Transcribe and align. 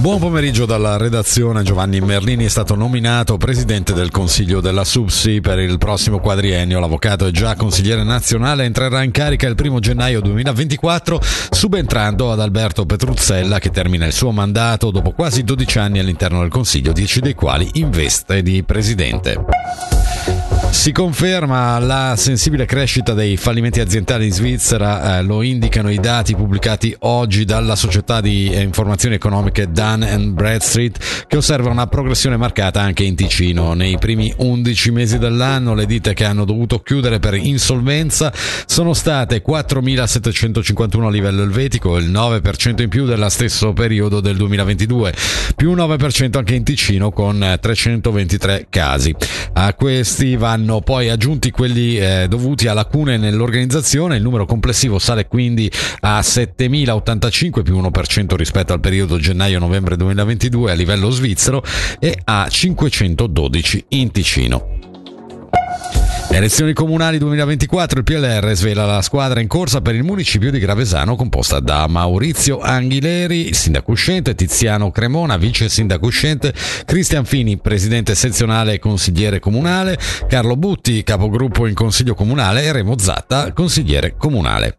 Buon 0.00 0.18
pomeriggio 0.18 0.64
dalla 0.64 0.96
redazione. 0.96 1.62
Giovanni 1.62 2.00
Merlini 2.00 2.46
è 2.46 2.48
stato 2.48 2.74
nominato 2.74 3.36
presidente 3.36 3.92
del 3.92 4.10
Consiglio 4.10 4.62
della 4.62 4.82
SUPSI 4.82 5.42
per 5.42 5.58
il 5.58 5.76
prossimo 5.76 6.20
quadriennio. 6.20 6.80
L'avvocato 6.80 7.26
è 7.26 7.30
già 7.30 7.54
consigliere 7.54 8.02
nazionale, 8.02 8.64
entrerà 8.64 9.02
in 9.02 9.10
carica 9.10 9.46
il 9.46 9.56
primo 9.56 9.78
gennaio 9.78 10.22
2024, 10.22 11.20
subentrando 11.50 12.32
ad 12.32 12.40
Alberto 12.40 12.86
Petruzzella 12.86 13.58
che 13.58 13.68
termina 13.68 14.06
il 14.06 14.14
suo 14.14 14.30
mandato 14.30 14.90
dopo 14.90 15.10
quasi 15.10 15.44
12 15.44 15.78
anni 15.78 15.98
all'interno 15.98 16.40
del 16.40 16.48
Consiglio, 16.48 16.92
10 16.92 17.20
dei 17.20 17.34
quali 17.34 17.68
in 17.74 17.90
veste 17.90 18.40
di 18.42 18.62
presidente. 18.62 19.99
Si 20.80 20.92
conferma 20.92 21.78
la 21.78 22.14
sensibile 22.16 22.64
crescita 22.64 23.12
dei 23.12 23.36
fallimenti 23.36 23.80
aziendali 23.80 24.24
in 24.24 24.32
Svizzera, 24.32 25.18
eh, 25.18 25.22
lo 25.22 25.42
indicano 25.42 25.90
i 25.90 25.98
dati 25.98 26.34
pubblicati 26.34 26.96
oggi 27.00 27.44
dalla 27.44 27.76
società 27.76 28.22
di 28.22 28.46
informazioni 28.58 29.14
economiche 29.14 29.70
Dun 29.70 30.30
Bradstreet 30.32 31.26
che 31.26 31.36
osserva 31.36 31.68
una 31.68 31.86
progressione 31.86 32.38
marcata 32.38 32.80
anche 32.80 33.02
in 33.02 33.14
Ticino. 33.14 33.74
Nei 33.74 33.98
primi 33.98 34.32
11 34.34 34.90
mesi 34.90 35.18
dell'anno 35.18 35.74
le 35.74 35.84
ditte 35.84 36.14
che 36.14 36.24
hanno 36.24 36.46
dovuto 36.46 36.80
chiudere 36.80 37.18
per 37.18 37.34
insolvenza 37.34 38.32
sono 38.64 38.94
state 38.94 39.44
4.751 39.46 41.04
a 41.04 41.10
livello 41.10 41.42
elvetico, 41.42 41.98
il 41.98 42.10
9% 42.10 42.80
in 42.80 42.88
più 42.88 43.04
dello 43.04 43.28
stesso 43.28 43.74
periodo 43.74 44.20
del 44.20 44.38
2022, 44.38 45.14
più 45.56 45.74
9% 45.74 46.38
anche 46.38 46.54
in 46.54 46.64
Ticino 46.64 47.10
con 47.10 47.58
323 47.60 48.68
casi. 48.70 49.14
A 49.52 49.74
questi 49.74 50.36
vanno 50.36 50.68
vanno 50.70 50.80
poi 50.80 51.08
aggiunti 51.08 51.50
quelli 51.50 51.98
eh, 51.98 52.26
dovuti 52.28 52.68
a 52.68 52.72
lacune 52.72 53.16
nell'organizzazione, 53.16 54.16
il 54.16 54.22
numero 54.22 54.46
complessivo 54.46 55.00
sale 55.00 55.26
quindi 55.26 55.70
a 56.00 56.20
7.085 56.20 57.62
più 57.62 57.80
1% 57.80 58.36
rispetto 58.36 58.72
al 58.72 58.80
periodo 58.80 59.18
gennaio-novembre 59.18 59.96
2022 59.96 60.70
a 60.70 60.74
livello 60.74 61.10
svizzero 61.10 61.62
e 61.98 62.16
a 62.24 62.48
512 62.48 63.84
in 63.88 64.10
Ticino. 64.12 64.79
Elezioni 66.32 66.72
comunali 66.72 67.18
2024, 67.18 67.98
il 67.98 68.04
PLR 68.04 68.52
svela 68.54 68.86
la 68.86 69.02
squadra 69.02 69.40
in 69.40 69.48
corsa 69.48 69.80
per 69.80 69.96
il 69.96 70.04
municipio 70.04 70.52
di 70.52 70.60
Gravesano 70.60 71.16
composta 71.16 71.58
da 71.58 71.88
Maurizio 71.88 72.60
Anghileri, 72.60 73.52
sindaco 73.52 73.90
uscente, 73.90 74.36
Tiziano 74.36 74.92
Cremona, 74.92 75.36
vice 75.36 75.68
sindaco 75.68 76.06
uscente, 76.06 76.54
Cristian 76.86 77.24
Fini, 77.24 77.58
presidente 77.58 78.14
sezionale 78.14 78.74
e 78.74 78.78
consigliere 78.78 79.40
comunale, 79.40 79.98
Carlo 80.28 80.56
Butti, 80.56 81.02
capogruppo 81.02 81.66
in 81.66 81.74
consiglio 81.74 82.14
comunale 82.14 82.62
e 82.62 82.72
Remo 82.72 82.96
Zatta, 82.96 83.52
consigliere 83.52 84.14
comunale. 84.16 84.78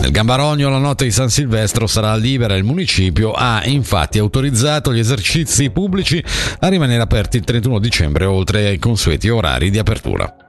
Nel 0.00 0.10
Gambarogno 0.10 0.68
la 0.68 0.78
notte 0.78 1.04
di 1.04 1.10
San 1.10 1.30
Silvestro 1.30 1.86
sarà 1.86 2.14
libera, 2.16 2.56
il 2.56 2.64
municipio 2.64 3.32
ha 3.32 3.62
infatti 3.64 4.18
autorizzato 4.18 4.92
gli 4.92 4.98
esercizi 4.98 5.70
pubblici 5.70 6.22
a 6.60 6.68
rimanere 6.68 7.02
aperti 7.02 7.38
il 7.38 7.44
31 7.44 7.78
dicembre 7.78 8.24
oltre 8.24 8.66
ai 8.66 8.78
consueti 8.78 9.28
orari 9.28 9.70
di 9.70 9.78
apertura. 9.78 10.43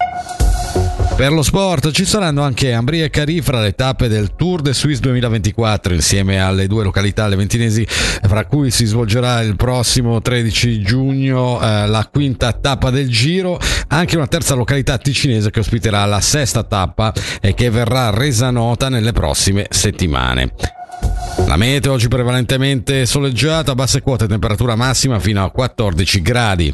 Per 1.15 1.31
lo 1.31 1.43
sport 1.43 1.91
ci 1.91 2.03
saranno 2.03 2.41
anche 2.41 2.73
Ambria 2.73 3.05
e 3.05 3.09
Carifra 3.09 3.61
le 3.61 3.71
tappe 3.71 4.09
del 4.09 4.35
Tour 4.35 4.61
de 4.61 4.73
Suisse 4.73 4.99
2024 4.99 5.93
insieme 5.93 6.41
alle 6.41 6.67
due 6.67 6.83
località 6.83 7.25
leventinesi 7.29 7.87
fra 7.87 8.45
cui 8.45 8.69
si 8.69 8.83
svolgerà 8.83 9.39
il 9.39 9.55
prossimo 9.55 10.19
13 10.19 10.81
giugno 10.81 11.61
eh, 11.61 11.87
la 11.87 12.05
quinta 12.11 12.51
tappa 12.51 12.89
del 12.89 13.07
giro, 13.09 13.57
anche 13.87 14.17
una 14.17 14.27
terza 14.27 14.55
località 14.55 14.97
ticinese 14.97 15.51
che 15.51 15.61
ospiterà 15.61 16.03
la 16.03 16.19
sesta 16.19 16.63
tappa 16.63 17.13
e 17.39 17.53
che 17.53 17.69
verrà 17.69 18.09
resa 18.09 18.51
nota 18.51 18.89
nelle 18.89 19.13
prossime 19.13 19.67
settimane. 19.69 20.51
La 21.47 21.55
meteo 21.55 21.93
oggi 21.93 22.09
prevalentemente 22.09 23.05
soleggiata, 23.05 23.73
basse 23.73 24.01
quote 24.01 24.27
temperatura 24.27 24.75
massima 24.75 25.17
fino 25.19 25.45
a 25.45 25.49
14 25.49 26.21
gradi. 26.21 26.73